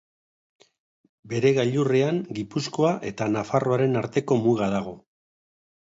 Bere 1.33 1.51
gailurrean 1.57 2.21
Gipuzkoa 2.39 2.95
eta 3.13 3.31
Nafarroaren 3.35 4.03
arteko 4.05 4.39
muga 4.47 4.75
dago. 4.79 4.99